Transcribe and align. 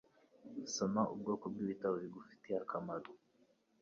Soma 0.75 1.01
ubwoko 1.13 1.45
bwibitabo 1.53 1.95
bigufitiye 2.03 2.55
akamaro. 2.63 3.09